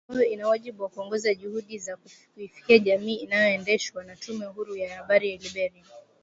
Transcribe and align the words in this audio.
ambayo 0.09 0.29
ina 0.29 0.47
wajibu 0.47 0.83
wa 0.83 0.89
kuongoza 0.89 1.33
juhudi 1.35 1.77
za 1.77 1.97
kuifikia 2.33 2.79
jamii 2.79 3.15
inayoendeshwa 3.15 4.03
na 4.03 4.15
Tume 4.15 4.45
Huru 4.45 4.75
ya 4.75 4.97
Habari 4.97 5.31
ya 5.31 5.37
Liberia 5.37 5.85